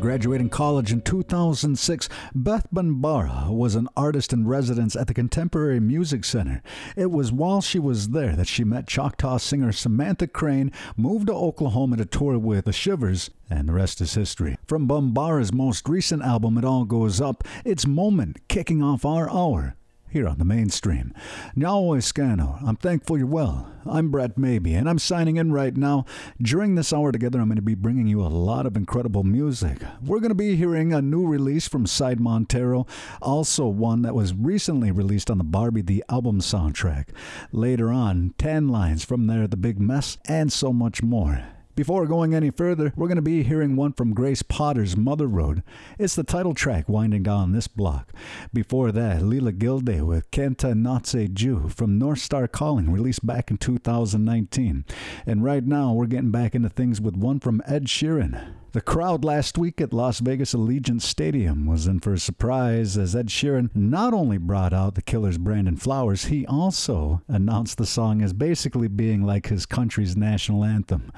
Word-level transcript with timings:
graduating 0.00 0.48
college 0.48 0.92
in 0.92 1.02
2006, 1.02 2.08
Beth 2.34 2.66
Bombara 2.72 3.50
was 3.50 3.74
an 3.74 3.86
artist 3.96 4.32
in 4.32 4.46
residence 4.46 4.96
at 4.96 5.06
the 5.06 5.14
Contemporary 5.14 5.78
Music 5.78 6.24
Center. 6.24 6.62
It 6.96 7.10
was 7.10 7.30
while 7.30 7.60
she 7.60 7.78
was 7.78 8.08
there 8.08 8.34
that 8.34 8.48
she 8.48 8.64
met 8.64 8.86
Choctaw 8.86 9.36
singer 9.36 9.72
Samantha 9.72 10.26
Crain, 10.26 10.72
moved 10.96 11.26
to 11.26 11.34
Oklahoma 11.34 11.98
to 11.98 12.06
tour 12.06 12.38
with 12.38 12.64
the 12.64 12.72
Shivers, 12.72 13.30
and 13.48 13.68
the 13.68 13.74
rest 13.74 14.00
is 14.00 14.14
history. 14.14 14.56
From 14.66 14.88
Bombara's 14.88 15.52
most 15.52 15.88
recent 15.88 16.22
album, 16.22 16.56
It 16.56 16.64
All 16.64 16.84
Goes 16.84 17.20
Up, 17.20 17.44
it's 17.64 17.86
Moment 17.86 18.48
kicking 18.48 18.82
off 18.82 19.04
our 19.04 19.30
hour 19.30 19.76
here 20.10 20.28
on 20.28 20.38
the 20.38 20.44
mainstream. 20.44 21.14
Now, 21.54 21.80
Scano, 22.00 22.62
I'm 22.66 22.76
thankful 22.76 23.16
you're 23.16 23.26
well. 23.26 23.72
I'm 23.86 24.10
Brett 24.10 24.36
Maybe, 24.36 24.74
and 24.74 24.88
I'm 24.88 24.98
signing 24.98 25.36
in 25.36 25.52
right 25.52 25.74
now. 25.76 26.04
During 26.40 26.74
this 26.74 26.92
hour 26.92 27.12
together, 27.12 27.40
I'm 27.40 27.48
going 27.48 27.56
to 27.56 27.62
be 27.62 27.74
bringing 27.74 28.06
you 28.06 28.20
a 28.20 28.28
lot 28.28 28.66
of 28.66 28.76
incredible 28.76 29.24
music. 29.24 29.78
We're 30.04 30.20
going 30.20 30.30
to 30.30 30.34
be 30.34 30.56
hearing 30.56 30.92
a 30.92 31.00
new 31.00 31.26
release 31.26 31.68
from 31.68 31.86
Side 31.86 32.20
Montero, 32.20 32.86
also 33.22 33.66
one 33.66 34.02
that 34.02 34.14
was 34.14 34.34
recently 34.34 34.90
released 34.90 35.30
on 35.30 35.38
the 35.38 35.44
Barbie 35.44 35.82
the 35.82 36.04
album 36.08 36.40
soundtrack. 36.40 37.08
Later 37.52 37.90
on, 37.90 38.34
10 38.36 38.68
lines 38.68 39.04
from 39.04 39.26
there, 39.26 39.46
The 39.46 39.56
Big 39.56 39.80
Mess, 39.80 40.18
and 40.26 40.52
so 40.52 40.72
much 40.72 41.02
more. 41.02 41.44
Before 41.80 42.04
going 42.04 42.34
any 42.34 42.50
further, 42.50 42.92
we're 42.94 43.08
going 43.08 43.16
to 43.16 43.22
be 43.22 43.42
hearing 43.42 43.74
one 43.74 43.94
from 43.94 44.12
Grace 44.12 44.42
Potter's 44.42 44.98
Mother 44.98 45.26
Road. 45.26 45.62
It's 45.98 46.14
the 46.14 46.22
title 46.22 46.52
track 46.52 46.90
winding 46.90 47.22
down 47.22 47.52
this 47.52 47.68
block. 47.68 48.12
Before 48.52 48.92
that, 48.92 49.22
Leela 49.22 49.56
Gilday 49.56 50.02
with 50.02 50.30
Kenta 50.30 50.74
Natse 50.74 51.72
from 51.72 51.98
North 51.98 52.18
Star 52.18 52.46
Calling, 52.46 52.92
released 52.92 53.24
back 53.24 53.50
in 53.50 53.56
2019. 53.56 54.84
And 55.24 55.42
right 55.42 55.64
now, 55.64 55.94
we're 55.94 56.04
getting 56.04 56.30
back 56.30 56.54
into 56.54 56.68
things 56.68 57.00
with 57.00 57.16
one 57.16 57.40
from 57.40 57.62
Ed 57.66 57.86
Sheeran. 57.86 58.59
The 58.72 58.80
crowd 58.80 59.24
last 59.24 59.58
week 59.58 59.80
at 59.80 59.92
Las 59.92 60.20
Vegas 60.20 60.54
Allegiant 60.54 61.02
Stadium 61.02 61.66
was 61.66 61.88
in 61.88 61.98
for 61.98 62.12
a 62.12 62.18
surprise 62.20 62.96
as 62.96 63.16
Ed 63.16 63.26
Sheeran 63.26 63.68
not 63.74 64.14
only 64.14 64.38
brought 64.38 64.72
out 64.72 64.94
the 64.94 65.02
Killer's 65.02 65.38
Brandon 65.38 65.74
Flowers, 65.74 66.26
he 66.26 66.46
also 66.46 67.20
announced 67.26 67.78
the 67.78 67.86
song 67.86 68.22
as 68.22 68.32
basically 68.32 68.86
being 68.86 69.24
like 69.24 69.48
his 69.48 69.66
country's 69.66 70.16
national 70.16 70.62
anthem. 70.64 71.10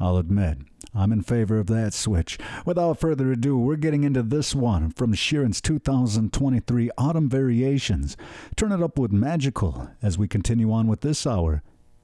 I'll 0.00 0.16
admit, 0.16 0.58
I'm 0.96 1.12
in 1.12 1.22
favor 1.22 1.60
of 1.60 1.68
that 1.68 1.94
switch. 1.94 2.38
Without 2.64 2.98
further 2.98 3.30
ado, 3.30 3.56
we're 3.56 3.76
getting 3.76 4.02
into 4.02 4.24
this 4.24 4.52
one 4.52 4.90
from 4.90 5.14
Sheeran's 5.14 5.60
2023 5.60 6.90
Autumn 6.98 7.28
Variations. 7.28 8.16
Turn 8.56 8.72
it 8.72 8.82
up 8.82 8.98
with 8.98 9.12
Magical 9.12 9.90
as 10.02 10.18
we 10.18 10.26
continue 10.26 10.72
on 10.72 10.88
with 10.88 11.02
this 11.02 11.24
hour 11.24 11.62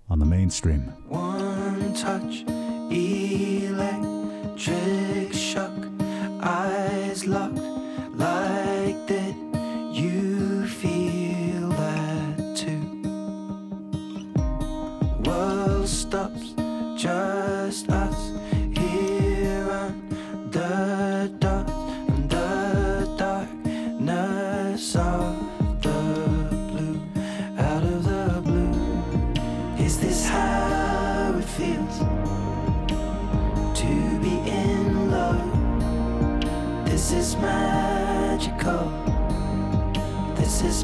on 0.08 0.20
the 0.20 0.26
mainstream. 0.26 0.82
One 1.08 1.92
touch, 1.94 2.44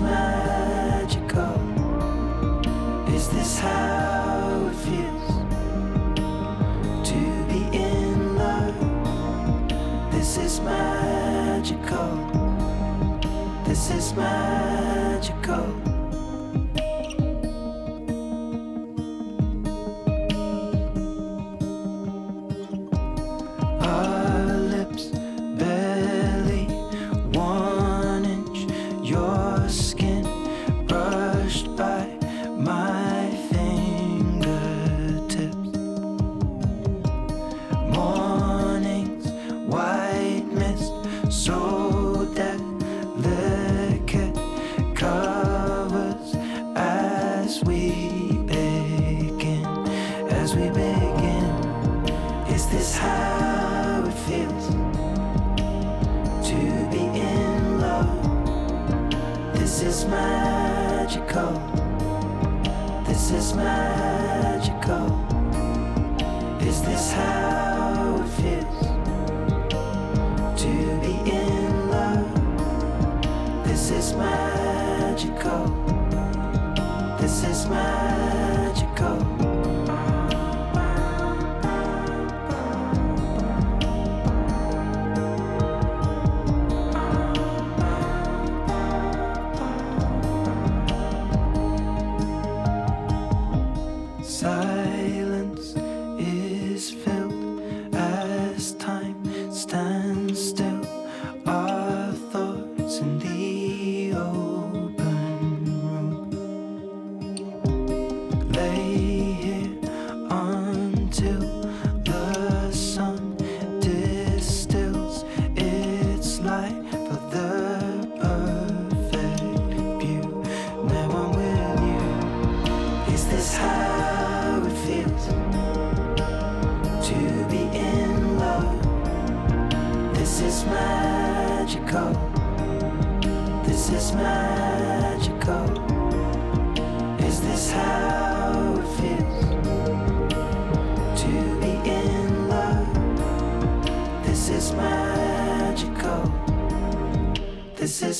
Magical. 0.01 1.61
Is 3.13 3.29
this 3.31 3.59
how 3.59 4.71
it 4.71 4.75
feels 4.75 5.29
to 7.09 7.45
be 7.49 7.67
in 7.77 8.37
love? 8.37 8.75
This 10.13 10.37
is 10.39 10.61
magical. 10.61 12.11
This 13.65 13.91
is 13.91 14.15
magical. 14.15 14.68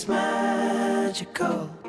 magical. 0.09 1.88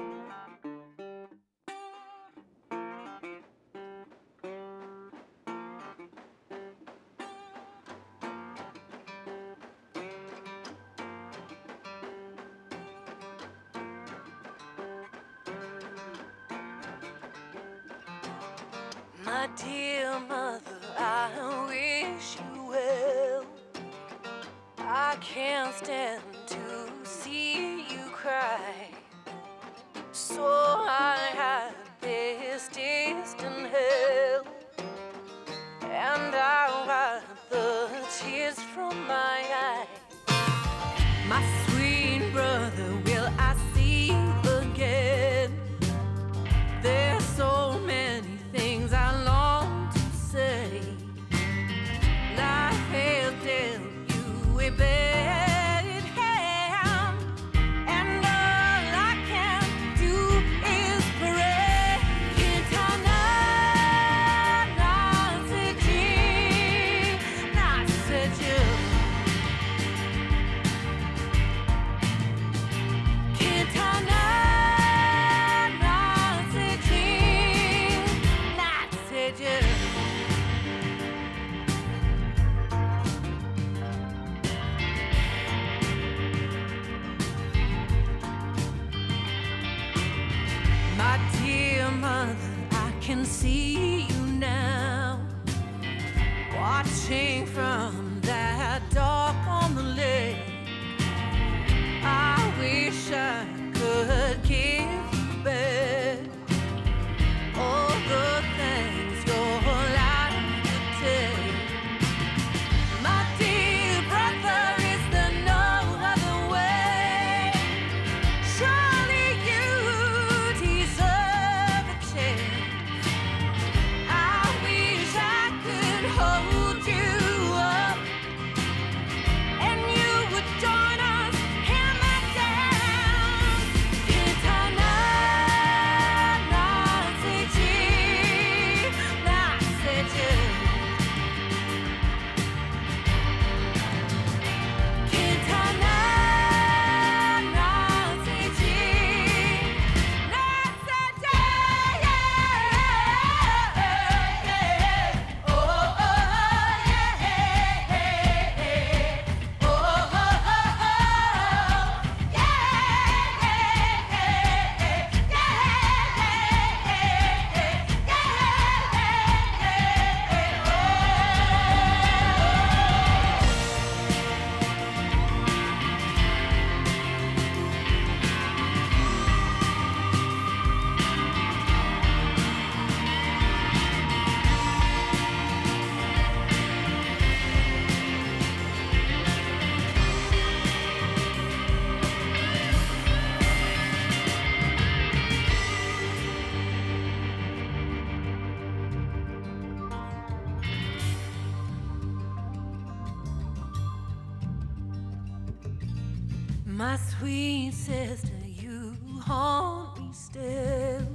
sister, 208.09 208.33
you 208.43 208.97
haunt 209.21 209.99
me 209.99 210.09
still. 210.13 211.05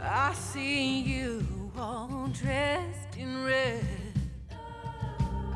I 0.00 0.32
see 0.32 1.00
you 1.00 1.44
all 1.76 2.30
dressed 2.32 3.16
in 3.18 3.44
red. 3.44 3.84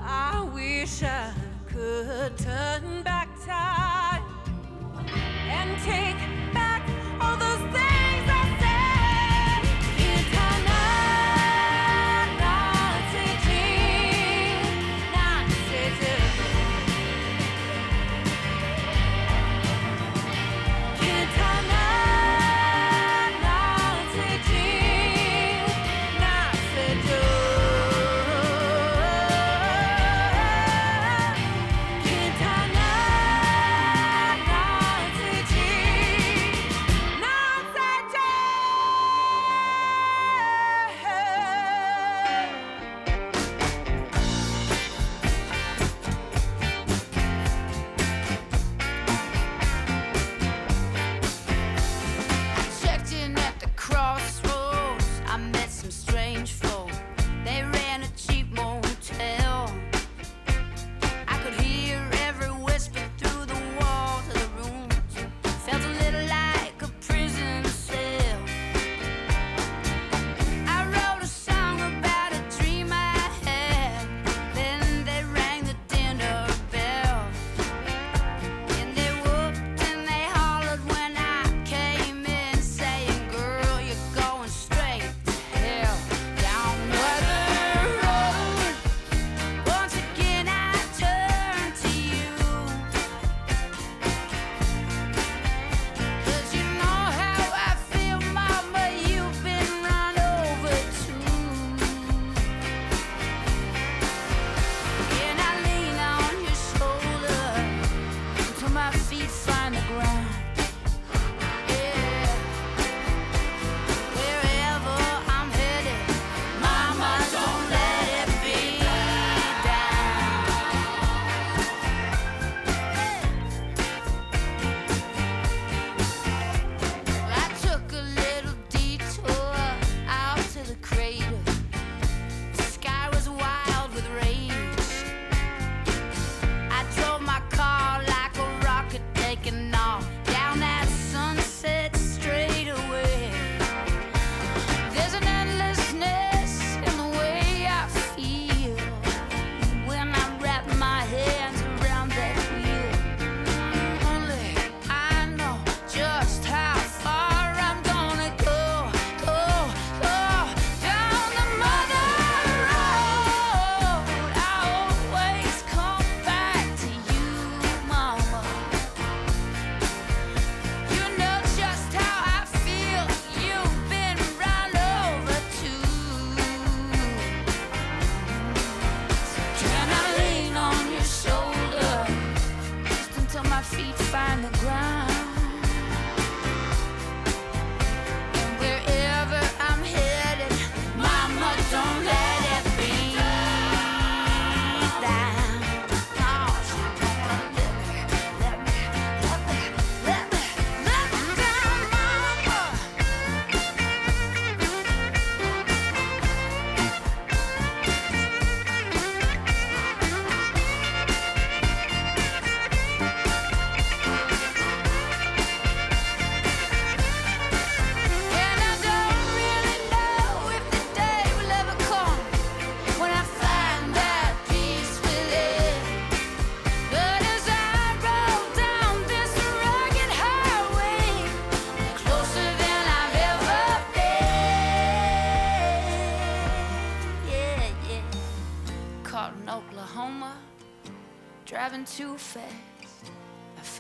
I 0.01 0.49
wish 0.53 1.05
I 1.05 1.33
could 1.69 2.37
turn 2.37 3.05
back 3.05 3.29
time 3.47 4.25
and 5.57 5.81
take. 5.85 6.28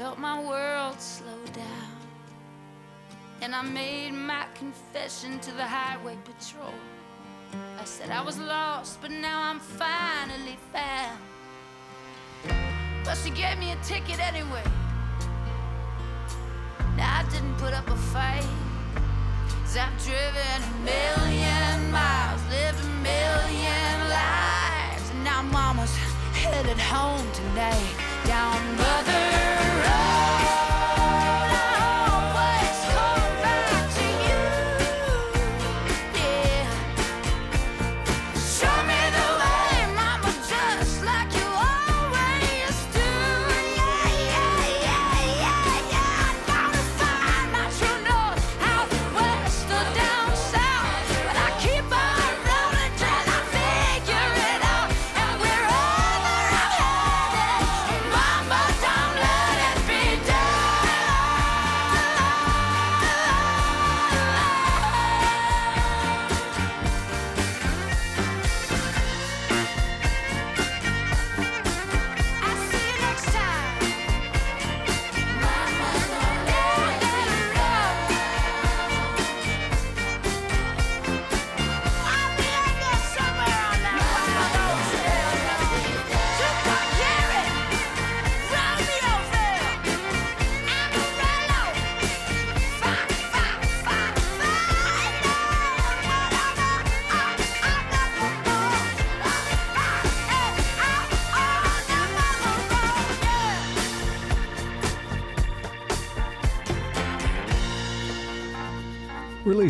Felt 0.08 0.18
my 0.20 0.40
world 0.42 0.98
slow 0.98 1.38
down. 1.52 1.96
And 3.42 3.54
I 3.54 3.60
made 3.60 4.12
my 4.12 4.46
confession 4.54 5.38
to 5.40 5.50
the 5.50 5.64
highway 5.64 6.16
patrol. 6.24 6.72
I 7.78 7.84
said 7.84 8.08
I 8.10 8.22
was 8.22 8.38
lost, 8.38 9.02
but 9.02 9.10
now 9.10 9.42
I'm 9.42 9.60
finally 9.60 10.56
found. 10.72 11.18
But 13.04 13.16
she 13.22 13.28
gave 13.30 13.58
me 13.58 13.72
a 13.72 13.76
ticket 13.84 14.18
anyway. 14.18 14.64
Now 16.96 17.20
I 17.20 17.24
didn't 17.30 17.56
put 17.56 17.74
up 17.74 17.86
a 17.88 17.96
fight. 18.14 18.48
Cause 19.62 19.76
I've 19.76 19.98
driven 20.08 20.58
a 20.70 20.76
million 20.92 21.90
miles, 21.90 22.40
lived 22.48 22.80
a 22.82 22.92
million 23.12 23.96
lives. 24.08 25.10
And 25.10 25.22
now 25.22 25.42
mama's 25.42 25.94
headed 26.32 26.78
home 26.78 27.26
tonight 27.32 27.94
down 28.24 28.76
Mother 28.76 29.57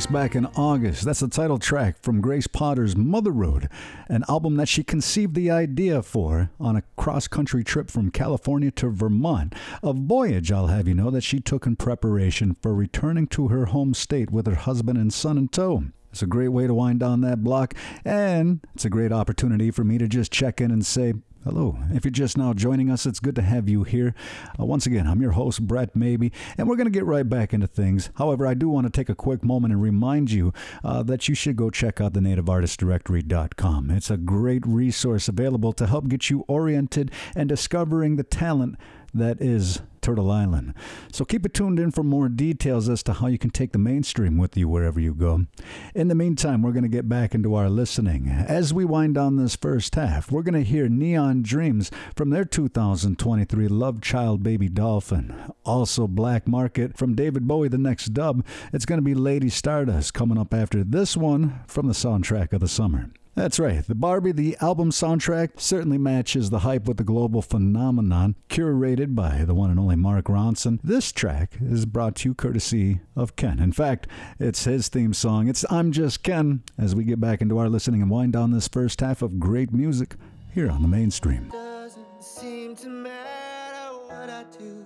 Back 0.06 0.36
in 0.36 0.46
August, 0.46 1.04
that's 1.04 1.20
the 1.20 1.28
title 1.28 1.58
track 1.58 1.96
from 2.00 2.20
Grace 2.20 2.46
Potter's 2.46 2.96
Mother 2.96 3.32
Road, 3.32 3.68
an 4.08 4.24
album 4.28 4.56
that 4.56 4.68
she 4.68 4.84
conceived 4.84 5.34
the 5.34 5.50
idea 5.50 6.02
for 6.02 6.50
on 6.60 6.76
a 6.76 6.84
cross 6.96 7.26
country 7.26 7.64
trip 7.64 7.90
from 7.90 8.12
California 8.12 8.70
to 8.70 8.90
Vermont. 8.90 9.54
A 9.82 9.92
voyage, 9.92 10.52
I'll 10.52 10.68
have 10.68 10.86
you 10.86 10.94
know, 10.94 11.10
that 11.10 11.24
she 11.24 11.40
took 11.40 11.66
in 11.66 11.74
preparation 11.74 12.56
for 12.62 12.74
returning 12.74 13.26
to 13.28 13.48
her 13.48 13.66
home 13.66 13.92
state 13.92 14.30
with 14.30 14.46
her 14.46 14.54
husband 14.54 14.98
and 14.98 15.12
son 15.12 15.36
in 15.36 15.48
tow. 15.48 15.84
It's 16.10 16.22
a 16.22 16.26
great 16.26 16.48
way 16.48 16.66
to 16.66 16.74
wind 16.74 17.00
down 17.00 17.20
that 17.22 17.44
block, 17.44 17.74
and 18.04 18.60
it's 18.74 18.84
a 18.84 18.90
great 18.90 19.12
opportunity 19.12 19.70
for 19.70 19.84
me 19.84 19.98
to 19.98 20.08
just 20.08 20.32
check 20.32 20.60
in 20.60 20.70
and 20.70 20.84
say, 20.84 21.14
Hello. 21.44 21.78
If 21.92 22.04
you're 22.04 22.10
just 22.10 22.36
now 22.36 22.52
joining 22.52 22.90
us, 22.90 23.06
it's 23.06 23.20
good 23.20 23.36
to 23.36 23.42
have 23.42 23.68
you 23.68 23.84
here. 23.84 24.14
Uh, 24.60 24.66
once 24.66 24.86
again, 24.86 25.06
I'm 25.06 25.22
your 25.22 25.30
host, 25.30 25.66
Brett 25.66 25.94
Maybe, 25.94 26.32
and 26.58 26.68
we're 26.68 26.76
going 26.76 26.88
to 26.88 26.90
get 26.90 27.06
right 27.06 27.26
back 27.26 27.54
into 27.54 27.68
things. 27.68 28.10
However, 28.16 28.46
I 28.46 28.54
do 28.54 28.68
want 28.68 28.86
to 28.86 28.90
take 28.90 29.08
a 29.08 29.14
quick 29.14 29.44
moment 29.44 29.72
and 29.72 29.80
remind 29.80 30.32
you 30.32 30.52
uh, 30.82 31.04
that 31.04 31.28
you 31.28 31.34
should 31.36 31.56
go 31.56 31.70
check 31.70 32.00
out 32.00 32.12
the 32.12 32.20
nativeartistdirectory.com. 32.20 33.90
It's 33.92 34.10
a 34.10 34.16
great 34.16 34.66
resource 34.66 35.28
available 35.28 35.72
to 35.74 35.86
help 35.86 36.08
get 36.08 36.28
you 36.28 36.44
oriented 36.48 37.12
and 37.36 37.48
discovering 37.48 38.16
the 38.16 38.24
talent 38.24 38.76
that 39.14 39.40
is 39.40 39.80
Turtle 40.00 40.30
Island. 40.30 40.74
So 41.12 41.24
keep 41.24 41.44
it 41.44 41.54
tuned 41.54 41.78
in 41.78 41.90
for 41.90 42.02
more 42.02 42.28
details 42.28 42.88
as 42.88 43.02
to 43.04 43.14
how 43.14 43.26
you 43.26 43.38
can 43.38 43.50
take 43.50 43.72
the 43.72 43.78
mainstream 43.78 44.38
with 44.38 44.56
you 44.56 44.68
wherever 44.68 45.00
you 45.00 45.14
go. 45.14 45.46
In 45.94 46.08
the 46.08 46.14
meantime, 46.14 46.62
we're 46.62 46.72
going 46.72 46.82
to 46.82 46.88
get 46.88 47.08
back 47.08 47.34
into 47.34 47.54
our 47.54 47.68
listening. 47.68 48.28
As 48.28 48.72
we 48.72 48.84
wind 48.84 49.16
down 49.16 49.36
this 49.36 49.56
first 49.56 49.94
half, 49.94 50.30
we're 50.30 50.42
going 50.42 50.54
to 50.54 50.68
hear 50.68 50.88
Neon 50.88 51.42
Dreams 51.42 51.90
from 52.16 52.30
their 52.30 52.44
2023 52.44 53.68
Love 53.68 54.00
Child 54.00 54.42
Baby 54.42 54.68
Dolphin. 54.68 55.34
Also, 55.64 56.06
Black 56.06 56.48
Market 56.48 56.96
from 56.96 57.14
David 57.14 57.46
Bowie, 57.46 57.68
the 57.68 57.78
next 57.78 58.14
dub. 58.14 58.44
It's 58.72 58.86
going 58.86 58.98
to 58.98 59.04
be 59.04 59.14
Lady 59.14 59.50
Stardust 59.50 60.14
coming 60.14 60.38
up 60.38 60.54
after 60.54 60.84
this 60.84 61.16
one 61.16 61.60
from 61.66 61.86
the 61.86 61.92
soundtrack 61.92 62.52
of 62.52 62.60
the 62.60 62.68
summer. 62.68 63.10
That's 63.38 63.60
right. 63.60 63.86
The 63.86 63.94
Barbie, 63.94 64.32
the 64.32 64.56
album 64.60 64.90
soundtrack, 64.90 65.60
certainly 65.60 65.96
matches 65.96 66.50
the 66.50 66.58
hype 66.58 66.88
with 66.88 66.96
the 66.96 67.04
global 67.04 67.40
phenomenon, 67.40 68.34
curated 68.48 69.14
by 69.14 69.44
the 69.44 69.54
one 69.54 69.70
and 69.70 69.78
only 69.78 69.94
Mark 69.94 70.24
Ronson. 70.24 70.80
This 70.82 71.12
track 71.12 71.52
is 71.60 71.86
brought 71.86 72.16
to 72.16 72.30
you 72.30 72.34
courtesy 72.34 72.98
of 73.14 73.36
Ken. 73.36 73.60
In 73.60 73.70
fact, 73.70 74.08
it's 74.40 74.64
his 74.64 74.88
theme 74.88 75.14
song. 75.14 75.46
It's 75.46 75.64
I'm 75.70 75.92
Just 75.92 76.24
Ken 76.24 76.64
as 76.76 76.96
we 76.96 77.04
get 77.04 77.20
back 77.20 77.40
into 77.40 77.58
our 77.58 77.68
listening 77.68 78.02
and 78.02 78.10
wind 78.10 78.32
down 78.32 78.50
this 78.50 78.66
first 78.66 79.00
half 79.00 79.22
of 79.22 79.38
great 79.38 79.72
music 79.72 80.16
here 80.52 80.68
on 80.68 80.82
the 80.82 80.88
mainstream. 80.88 81.50
Doesn't 81.50 82.24
seem 82.24 82.74
to 82.74 82.88
matter 82.88 83.98
what 84.08 84.28
I 84.30 84.46
do. 84.58 84.84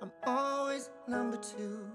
I'm 0.00 0.12
always 0.26 0.88
number 1.06 1.36
two. 1.36 1.90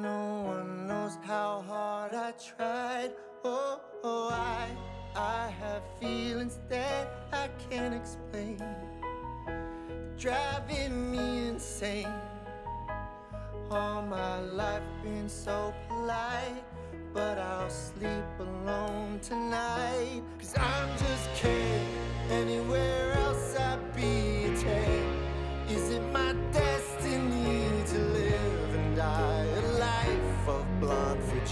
No 0.00 0.42
one 0.46 0.86
knows 0.86 1.18
how 1.22 1.62
hard 1.68 2.14
I 2.14 2.32
tried. 2.32 3.10
Oh, 3.44 3.78
oh, 4.02 4.30
I, 4.32 4.66
I 5.14 5.50
have 5.60 5.82
feelings 6.00 6.58
that 6.70 7.26
I 7.30 7.48
can't 7.68 7.92
explain. 7.92 8.58
Driving 10.16 11.12
me 11.12 11.48
insane. 11.48 12.08
All 13.70 14.00
my 14.00 14.40
life 14.40 14.82
been 15.02 15.28
so 15.28 15.74
polite, 15.88 16.64
but 17.12 17.36
I'll 17.36 17.68
sleep 17.68 18.24
alone 18.38 19.20
tonight. 19.20 20.22
Cause 20.38 20.54
I'm 20.56 20.88
just 20.96 21.28
kidding. 21.34 21.86
Anywhere 22.30 23.12
else 23.12 23.56
I'd 23.58 23.94
be 23.94 24.44
a 24.44 24.56
10. 24.56 25.22
Is 25.68 25.90
it 25.90 26.11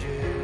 blonde 0.00 0.39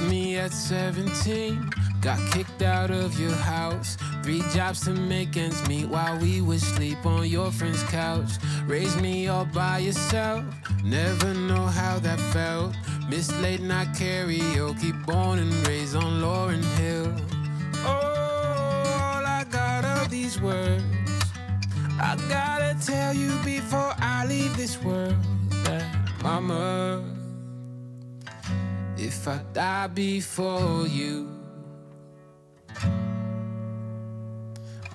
me 0.00 0.36
at 0.36 0.52
17. 0.52 1.70
Got 2.00 2.18
kicked 2.32 2.62
out 2.62 2.90
of 2.90 3.18
your 3.18 3.32
house. 3.32 3.96
Three 4.22 4.42
jobs 4.52 4.80
to 4.84 4.90
make 4.90 5.36
ends 5.36 5.66
meet 5.68 5.86
while 5.88 6.18
we 6.18 6.40
would 6.40 6.60
sleep 6.60 7.04
on 7.04 7.26
your 7.28 7.50
friend's 7.50 7.82
couch. 7.84 8.32
Raised 8.66 9.00
me 9.00 9.28
all 9.28 9.44
by 9.46 9.78
yourself. 9.78 10.44
Never 10.82 11.34
know 11.34 11.66
how 11.66 11.98
that 12.00 12.18
felt. 12.32 12.74
Miss 13.08 13.30
late 13.40 13.60
night 13.60 13.88
karaoke, 13.88 14.92
born 15.06 15.38
and 15.38 15.52
raised 15.66 15.96
on 15.96 16.20
Lauryn 16.20 16.64
Hill. 16.78 17.14
Oh, 17.84 17.90
all 17.90 19.24
I 19.24 19.44
got 19.50 19.84
are 19.84 20.08
these 20.08 20.40
words. 20.40 20.82
I 22.00 22.16
gotta 22.28 22.76
tell 22.84 23.14
you 23.14 23.30
before 23.44 23.94
I 23.98 24.26
leave 24.26 24.56
this 24.56 24.82
world 24.82 25.16
that, 25.64 25.84
Mama, 26.22 27.13
if 29.04 29.28
I 29.28 29.38
die 29.52 29.86
before 29.88 30.86
you. 30.86 31.28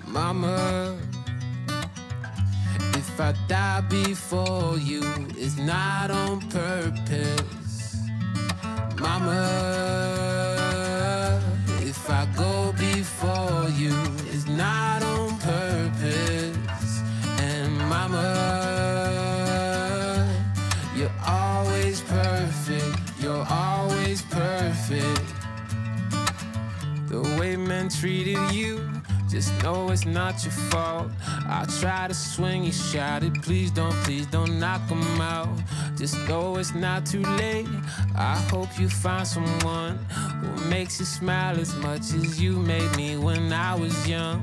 Mama, 0.04 0.98
if 2.94 3.20
I 3.20 3.32
die 3.46 3.82
before 3.82 4.76
you, 4.78 5.02
it's 5.38 5.56
not 5.58 6.10
on 6.10 6.40
purpose. 6.48 7.98
Mama, 8.98 9.42
if 11.82 12.10
I 12.10 12.26
go 12.36 12.72
before 12.72 13.68
you, 13.78 13.94
it's 14.32 14.48
not 14.48 15.04
on 15.04 15.19
treated 27.88 28.38
you 28.52 28.90
just 29.30 29.62
know 29.62 29.90
it's 29.90 30.04
not 30.04 30.42
your 30.42 30.50
fault. 30.50 31.08
I 31.46 31.64
try 31.78 32.08
to 32.08 32.14
swing 32.14 32.64
you, 32.64 32.72
shouted, 32.72 33.40
please 33.44 33.70
don't, 33.70 33.94
please 34.02 34.26
don't 34.26 34.58
knock 34.58 34.80
'em 34.90 35.20
out. 35.20 35.48
Just 35.96 36.16
know 36.26 36.56
it's 36.56 36.74
not 36.74 37.06
too 37.06 37.22
late. 37.38 37.68
I 38.16 38.36
hope 38.50 38.76
you 38.80 38.88
find 38.88 39.24
someone 39.24 39.98
who 40.40 40.68
makes 40.68 40.98
you 40.98 41.06
smile 41.06 41.60
as 41.60 41.76
much 41.76 42.12
as 42.12 42.40
you 42.42 42.58
made 42.58 42.90
me 42.96 43.18
when 43.18 43.52
I 43.52 43.76
was 43.76 43.94
young. 44.08 44.42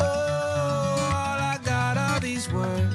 Oh, 0.00 0.04
all 0.04 1.38
I 1.54 1.58
got 1.64 1.96
are 1.96 2.20
these 2.20 2.48
words. 2.52 2.94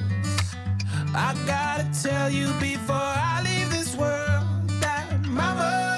I 1.13 1.35
gotta 1.45 1.85
tell 2.01 2.29
you 2.29 2.47
before 2.61 2.95
I 3.33 3.41
leave 3.43 3.69
this 3.71 3.93
world 3.93 4.69
that, 4.79 5.19
Mama, 5.25 5.88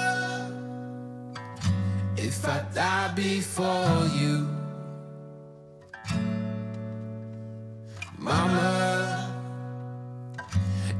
if 2.24 2.46
I 2.46 2.64
die 2.72 3.12
before 3.16 4.06
you. 4.14 4.48
Mama, 8.16 9.28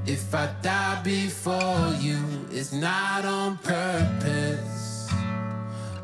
if 0.04 0.34
I 0.34 0.52
die 0.62 1.00
before 1.04 1.94
you, 2.00 2.18
it's 2.50 2.72
not 2.72 3.24
on 3.24 3.56
purpose. 3.58 5.10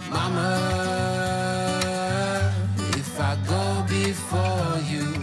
Mama, 0.08 0.52
if 2.96 3.20
I 3.20 3.36
go 3.48 3.84
before 3.88 4.78
you, 4.92 5.17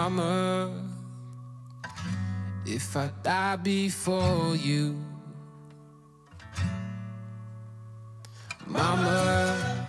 Mama, 0.00 0.70
if 2.64 2.96
I 2.96 3.10
die 3.20 3.56
before 3.56 4.54
you, 4.54 4.94
Mama, 8.64 9.88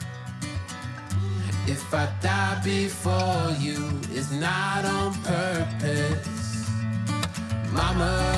if 1.67 1.93
I 1.93 2.09
die 2.23 2.59
before 2.63 3.55
you, 3.59 3.77
it's 4.11 4.31
not 4.31 4.83
on 4.83 5.13
purpose. 5.21 6.67
Mama, 7.71 8.28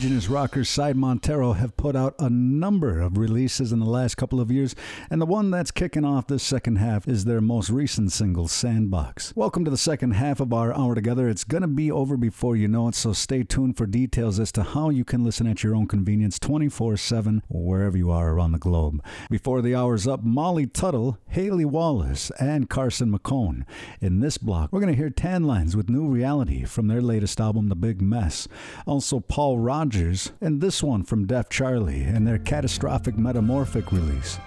Indigenous 0.00 0.30
rockers 0.30 0.70
Side 0.70 0.96
Montero 0.96 1.52
have 1.52 1.76
put 1.76 1.94
out 1.94 2.14
a 2.18 2.30
number 2.30 3.02
of 3.02 3.18
releases 3.18 3.70
in 3.70 3.80
the 3.80 3.84
last 3.84 4.14
couple 4.14 4.40
of 4.40 4.50
years, 4.50 4.74
and 5.10 5.20
the 5.20 5.26
one 5.26 5.50
that's 5.50 5.70
kicking 5.70 6.06
off 6.06 6.26
this 6.26 6.42
second 6.42 6.76
half 6.76 7.06
is 7.06 7.26
their 7.26 7.42
most 7.42 7.68
recent 7.68 8.10
single, 8.10 8.48
Sandbox. 8.48 9.34
Welcome 9.36 9.62
to 9.66 9.70
the 9.70 9.76
second 9.76 10.12
half 10.12 10.40
of 10.40 10.54
our 10.54 10.74
hour 10.74 10.94
together. 10.94 11.28
It's 11.28 11.44
going 11.44 11.60
to 11.60 11.68
be 11.68 11.92
over 11.92 12.16
before 12.16 12.56
you 12.56 12.66
know 12.66 12.88
it, 12.88 12.94
so 12.94 13.12
stay 13.12 13.42
tuned 13.42 13.76
for 13.76 13.84
details 13.84 14.40
as 14.40 14.50
to 14.52 14.62
how 14.62 14.88
you 14.88 15.04
can 15.04 15.22
listen 15.22 15.46
at 15.46 15.62
your 15.62 15.76
own 15.76 15.86
convenience 15.86 16.38
24 16.38 16.96
7 16.96 17.42
wherever 17.50 17.98
you 17.98 18.10
are 18.10 18.30
around 18.30 18.52
the 18.52 18.58
globe. 18.58 19.04
Before 19.28 19.60
the 19.60 19.74
hour's 19.74 20.06
up, 20.06 20.24
Molly 20.24 20.66
Tuttle, 20.66 21.18
Haley 21.28 21.66
Wallace, 21.66 22.30
and 22.40 22.70
Carson 22.70 23.12
McHone. 23.12 23.66
In 24.00 24.20
this 24.20 24.38
block, 24.38 24.72
we're 24.72 24.80
going 24.80 24.94
to 24.94 24.98
hear 24.98 25.10
Tanlines 25.10 25.74
with 25.74 25.90
New 25.90 26.08
Reality 26.08 26.64
from 26.64 26.88
their 26.88 27.02
latest 27.02 27.38
album, 27.38 27.68
The 27.68 27.76
Big 27.76 28.00
Mess. 28.00 28.48
Also, 28.86 29.20
Paul 29.20 29.58
Rogers, 29.58 29.89
and 29.96 30.60
this 30.60 30.84
one 30.84 31.02
from 31.02 31.26
Def 31.26 31.48
Charlie 31.48 32.02
and 32.02 32.24
their 32.24 32.38
catastrophic 32.38 33.18
metamorphic 33.18 33.90
release. 33.90 34.38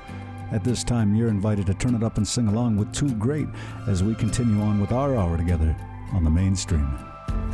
At 0.53 0.63
this 0.63 0.85
time, 0.85 1.15
you're 1.15 1.27
invited 1.27 1.65
to 1.65 1.73
turn 1.73 1.95
it 1.95 2.03
up 2.03 2.15
and 2.15 2.25
sing 2.25 2.47
along 2.47 2.77
with 2.77 2.93
Too 2.93 3.13
Great 3.15 3.47
as 3.85 4.03
we 4.03 4.15
continue 4.15 4.61
on 4.61 4.79
with 4.79 4.93
our 4.93 5.17
hour 5.17 5.35
together 5.35 5.75
on 6.13 6.23
the 6.23 6.29
mainstream. 6.29 6.87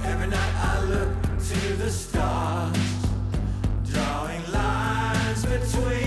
Every 0.04 0.28
night 0.28 0.56
I 0.56 0.84
look 0.84 1.22
to 1.24 1.74
the 1.78 1.90
stars, 1.90 2.78
drawing 3.92 4.52
lines 4.52 5.46
between 5.46 5.99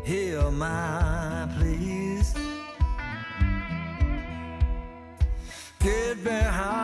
hear 0.04 0.50
my 0.50 1.48
pleas. 1.56 2.34
Get 5.80 6.24
behind. 6.24 6.81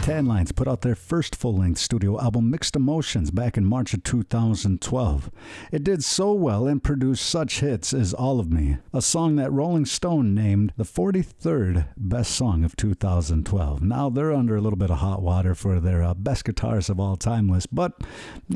Tanlines 0.00 0.56
put 0.56 0.66
out 0.66 0.80
their 0.80 0.94
first 0.94 1.36
full 1.36 1.56
length 1.58 1.78
studio 1.78 2.18
album, 2.18 2.50
Mixed 2.50 2.74
Emotions, 2.74 3.30
back 3.30 3.58
in 3.58 3.66
March 3.66 3.92
of 3.92 4.02
2012. 4.02 5.30
It 5.70 5.84
did 5.84 6.02
so 6.02 6.32
well 6.32 6.66
and 6.66 6.82
produced 6.82 7.26
such 7.26 7.60
hits 7.60 7.92
as 7.92 8.14
All 8.14 8.40
of 8.40 8.50
Me, 8.50 8.78
a 8.94 9.02
song 9.02 9.36
that 9.36 9.52
Rolling 9.52 9.84
Stone 9.84 10.34
named 10.34 10.72
the 10.78 10.84
43rd 10.84 11.88
best 11.98 12.30
song 12.32 12.64
of 12.64 12.76
2012. 12.76 13.82
Now 13.82 14.08
they're 14.08 14.32
under 14.32 14.56
a 14.56 14.60
little 14.62 14.78
bit 14.78 14.90
of 14.90 14.98
hot 14.98 15.20
water 15.20 15.54
for 15.54 15.78
their 15.80 16.02
uh, 16.02 16.14
best 16.14 16.46
guitarists 16.46 16.88
of 16.88 16.98
all 16.98 17.16
time 17.16 17.50
list, 17.50 17.72
but 17.72 17.92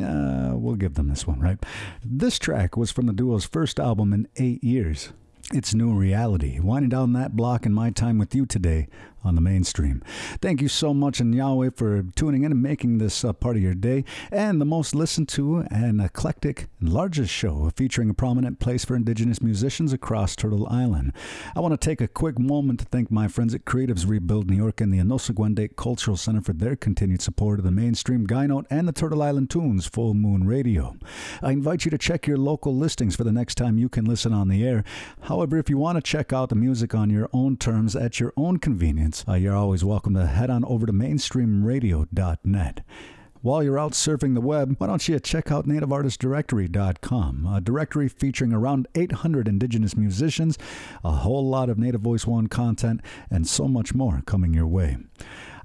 uh, 0.02 0.52
we'll 0.54 0.76
give 0.76 0.94
them 0.94 1.08
this 1.08 1.26
one, 1.26 1.40
right? 1.40 1.62
This 2.02 2.38
track 2.38 2.74
was 2.76 2.90
from 2.90 3.04
the 3.04 3.12
duo's 3.12 3.44
first 3.44 3.78
album 3.78 4.14
in 4.14 4.28
eight 4.36 4.64
years. 4.64 5.12
It's 5.52 5.74
New 5.74 5.92
Reality. 5.92 6.58
Winding 6.58 6.88
down 6.88 7.12
that 7.12 7.36
block 7.36 7.66
in 7.66 7.74
my 7.74 7.90
time 7.90 8.16
with 8.16 8.34
you 8.34 8.46
today 8.46 8.88
on 9.24 9.34
the 9.34 9.40
mainstream. 9.40 10.02
Thank 10.40 10.60
you 10.60 10.68
so 10.68 10.92
much, 10.92 11.20
and 11.20 11.34
Yahweh, 11.34 11.70
for 11.74 12.02
tuning 12.14 12.44
in 12.44 12.52
and 12.52 12.62
making 12.62 12.98
this 12.98 13.24
uh, 13.24 13.32
part 13.32 13.56
of 13.56 13.62
your 13.62 13.74
day 13.74 14.04
and 14.30 14.60
the 14.60 14.64
most 14.64 14.94
listened 14.94 15.28
to 15.30 15.64
and 15.70 16.00
eclectic 16.00 16.68
and 16.80 16.92
largest 16.92 17.32
show 17.32 17.70
featuring 17.76 18.10
a 18.10 18.14
prominent 18.14 18.58
place 18.58 18.84
for 18.84 18.96
Indigenous 18.96 19.40
musicians 19.40 19.92
across 19.92 20.36
Turtle 20.36 20.66
Island. 20.68 21.12
I 21.54 21.60
want 21.60 21.72
to 21.72 21.88
take 21.88 22.00
a 22.00 22.08
quick 22.08 22.38
moment 22.38 22.80
to 22.80 22.86
thank 22.86 23.10
my 23.10 23.28
friends 23.28 23.54
at 23.54 23.64
Creatives 23.64 24.08
Rebuild 24.08 24.50
New 24.50 24.56
York 24.56 24.80
and 24.80 24.92
the 24.92 24.98
Anosagwende 24.98 25.76
Cultural 25.76 26.16
Center 26.16 26.40
for 26.40 26.52
their 26.52 26.76
continued 26.76 27.22
support 27.22 27.58
of 27.58 27.64
the 27.64 27.70
mainstream 27.70 28.24
Guy 28.24 28.46
Note 28.46 28.66
and 28.70 28.88
the 28.88 28.92
Turtle 28.92 29.22
Island 29.22 29.50
Tunes 29.50 29.86
Full 29.86 30.14
Moon 30.14 30.46
Radio. 30.46 30.96
I 31.42 31.52
invite 31.52 31.84
you 31.84 31.90
to 31.90 31.98
check 31.98 32.26
your 32.26 32.36
local 32.36 32.74
listings 32.74 33.14
for 33.14 33.24
the 33.24 33.32
next 33.32 33.54
time 33.54 33.78
you 33.78 33.88
can 33.88 34.04
listen 34.04 34.32
on 34.32 34.48
the 34.48 34.66
air. 34.66 34.84
However, 35.22 35.58
if 35.58 35.70
you 35.70 35.78
want 35.78 35.96
to 35.96 36.02
check 36.02 36.32
out 36.32 36.48
the 36.48 36.54
music 36.54 36.94
on 36.94 37.10
your 37.10 37.28
own 37.32 37.56
terms 37.56 37.94
at 37.94 38.18
your 38.18 38.32
own 38.36 38.58
convenience, 38.58 39.13
uh, 39.28 39.34
you're 39.34 39.54
always 39.54 39.84
welcome 39.84 40.14
to 40.14 40.26
head 40.26 40.50
on 40.50 40.64
over 40.64 40.86
to 40.86 40.92
mainstreamradio.net. 40.92 42.80
While 43.42 43.62
you're 43.62 43.78
out 43.78 43.92
surfing 43.92 44.32
the 44.32 44.40
web, 44.40 44.74
why 44.78 44.86
don't 44.86 45.06
you 45.06 45.20
check 45.20 45.52
out 45.52 45.66
nativeartistdirectory.com, 45.66 47.46
a 47.46 47.60
directory 47.60 48.08
featuring 48.08 48.54
around 48.54 48.88
800 48.94 49.46
indigenous 49.46 49.96
musicians, 49.96 50.56
a 51.04 51.10
whole 51.10 51.46
lot 51.46 51.68
of 51.68 51.78
Native 51.78 52.00
Voice 52.00 52.26
One 52.26 52.46
content, 52.46 53.02
and 53.30 53.46
so 53.46 53.68
much 53.68 53.94
more 53.94 54.22
coming 54.24 54.54
your 54.54 54.66
way. 54.66 54.96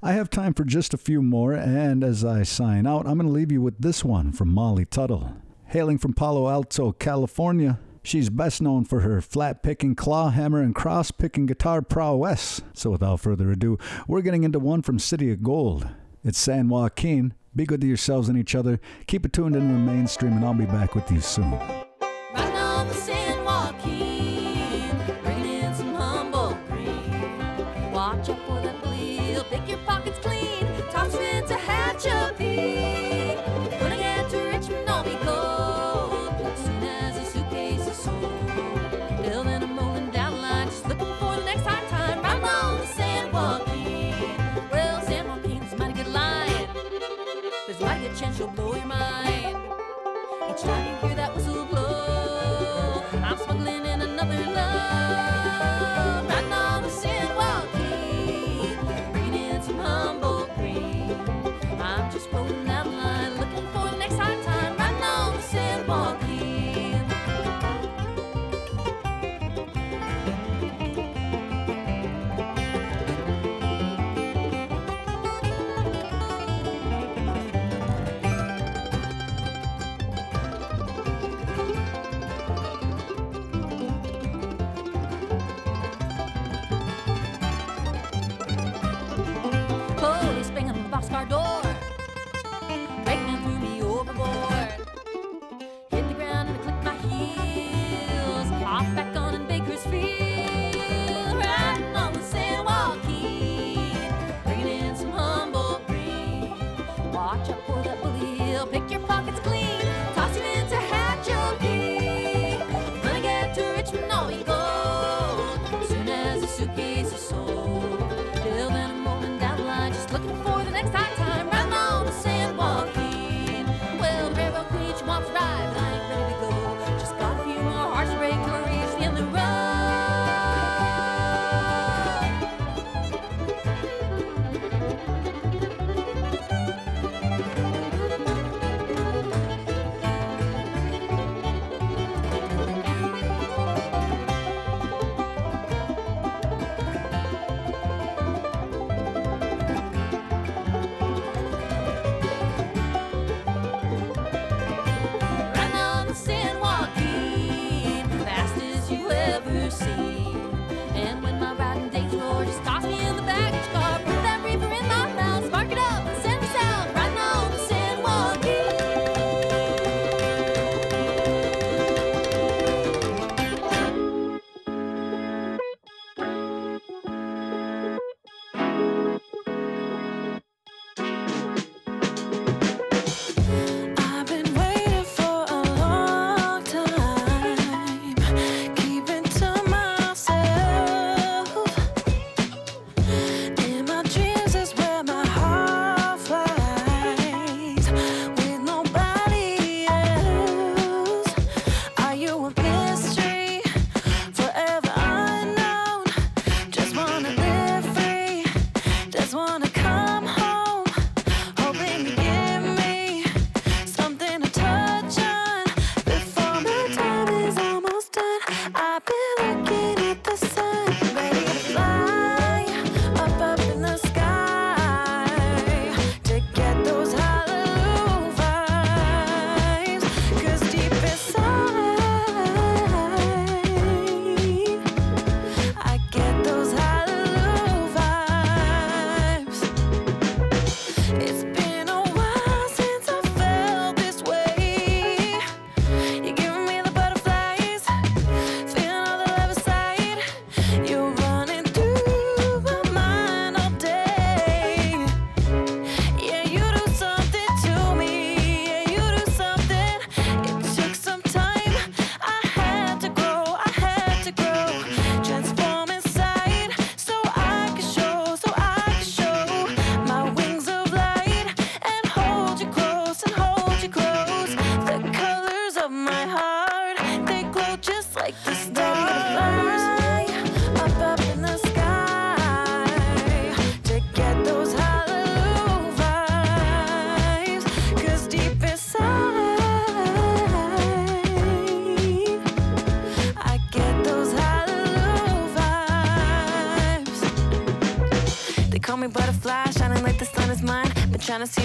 I 0.02 0.12
have 0.12 0.28
time 0.28 0.52
for 0.52 0.64
just 0.64 0.92
a 0.92 0.98
few 0.98 1.22
more, 1.22 1.54
and 1.54 2.04
as 2.04 2.24
I 2.24 2.42
sign 2.42 2.86
out, 2.86 3.06
I'm 3.06 3.16
going 3.16 3.26
to 3.26 3.32
leave 3.32 3.50
you 3.50 3.62
with 3.62 3.78
this 3.78 4.04
one 4.04 4.32
from 4.32 4.52
Molly 4.52 4.84
Tuttle. 4.84 5.36
Hailing 5.66 5.96
from 5.96 6.12
Palo 6.12 6.48
Alto, 6.48 6.92
California, 6.92 7.78
She's 8.02 8.30
best 8.30 8.62
known 8.62 8.84
for 8.84 9.00
her 9.00 9.20
flat 9.20 9.62
picking, 9.62 9.94
claw 9.94 10.30
hammer, 10.30 10.60
and 10.60 10.74
cross 10.74 11.10
picking 11.10 11.46
guitar 11.46 11.82
prowess. 11.82 12.62
So 12.72 12.90
without 12.90 13.20
further 13.20 13.50
ado, 13.50 13.78
we're 14.08 14.22
getting 14.22 14.44
into 14.44 14.58
one 14.58 14.82
from 14.82 14.98
City 14.98 15.30
of 15.32 15.42
Gold. 15.42 15.88
It's 16.24 16.38
San 16.38 16.68
Joaquin. 16.68 17.34
Be 17.54 17.66
good 17.66 17.80
to 17.80 17.86
yourselves 17.86 18.28
and 18.28 18.38
each 18.38 18.54
other. 18.54 18.80
Keep 19.06 19.26
it 19.26 19.32
tuned 19.32 19.56
into 19.56 19.72
the 19.72 19.78
mainstream, 19.78 20.34
and 20.34 20.44
I'll 20.44 20.54
be 20.54 20.66
back 20.66 20.94
with 20.94 21.10
you 21.10 21.20
soon. 21.20 21.58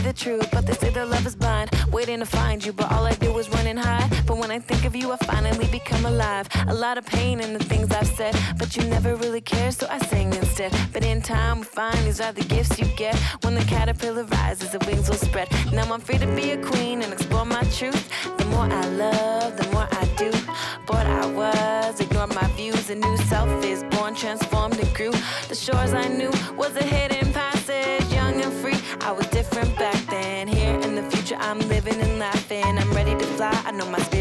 the 0.06 0.14
truth, 0.14 0.47
but 0.51 0.68
they 0.68 0.74
say 0.74 0.91
their 0.91 1.06
love 1.06 1.26
is 1.26 1.36
blind. 1.36 1.72
Waiting 1.91 2.20
to 2.20 2.28
find 2.28 2.64
you, 2.64 2.72
but 2.72 2.91
all 2.91 3.06
I 3.06 3.14
do 3.16 3.36
is 3.39 3.49
running 3.49 3.76
high. 3.76 4.08
But 4.28 4.38
when 4.38 4.51
I 4.51 4.60
think 4.60 4.86
of 4.86 4.95
you, 4.95 5.12
I 5.12 5.18
finally 5.18 5.68
become 5.68 6.06
alive. 6.06 6.47
A 6.68 6.74
lot 6.74 6.99
of 6.99 7.06
pain 7.08 7.39
in 7.39 7.53
the 7.53 7.64
things 7.64 7.91
I've 7.91 8.08
said, 8.08 8.36
but 8.60 8.78
you 8.78 8.84
never 8.84 9.16
really 9.16 9.41
care, 9.41 9.72
so 9.72 9.88
I 9.89 9.97
sing 9.97 10.32
instead. 10.34 10.72
But 10.93 11.03
in 11.03 11.24
time, 11.24 11.60
we 11.62 11.66
find 11.66 11.97
these 12.06 12.22
are 12.22 12.32
the 12.32 12.43
gifts 12.43 12.78
you 12.78 12.86
get. 12.95 13.16
When 13.43 13.56
the 13.56 13.66
caterpillar 13.66 14.26
rises, 14.26 14.70
the 14.72 14.80
wings 14.86 15.10
will 15.10 15.18
spread. 15.18 15.47
Now 15.74 15.91
I'm 15.91 16.01
free 16.01 16.20
to 16.20 16.28
be 16.36 16.51
a 16.51 16.58
queen 16.58 17.01
and 17.01 17.12
explore 17.12 17.45
my 17.45 17.64
truth. 17.80 18.03
The 18.38 18.45
more 18.45 18.68
I 18.82 18.86
love, 19.06 19.58
the 19.58 19.68
more 19.72 19.88
I 19.91 20.06
do. 20.18 20.32
But 20.86 21.08
I 21.08 21.26
was, 21.26 21.99
ignored 21.99 22.36
my 22.36 22.47
views. 22.56 22.91
A 22.91 22.95
new 22.95 23.18
self 23.32 23.49
is 23.66 23.84
born, 23.95 24.14
transformed 24.14 24.78
and 24.80 24.93
grew. 24.93 25.14
The 25.49 25.56
shores 25.56 25.93
I 25.93 26.08
knew 26.08 26.32
was 26.56 26.76
ahead. 26.76 27.05
no 33.76 33.86
más 33.88 34.14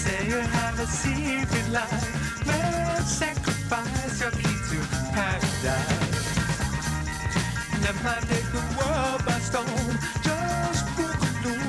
say 0.00 0.26
you 0.28 0.40
have 0.56 0.80
a 0.80 0.86
secret 0.86 1.68
life. 1.70 2.46
Well, 2.46 3.02
sacrifice 3.02 4.20
your 4.22 4.30
key 4.30 4.58
to 4.70 4.78
paradise. 5.12 6.26
Never 7.84 8.16
take 8.30 8.48
the 8.56 8.64
world 8.78 9.20
by 9.26 9.38
storm. 9.48 9.90
Just 10.26 10.84
book 10.96 11.20
a 11.26 11.30
new 11.44 11.62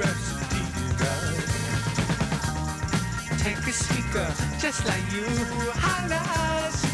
recipe 0.00 0.64
rhapsody 1.00 1.44
Take 3.44 3.62
a 3.72 3.74
speaker 3.82 4.28
just 4.58 4.80
like 4.86 5.06
you. 5.16 5.28
Highlights. 5.86 6.93